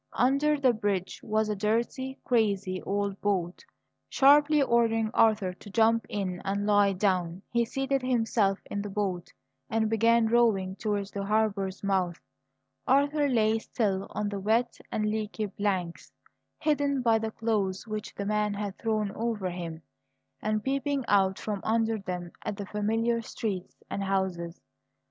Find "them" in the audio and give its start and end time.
21.99-22.31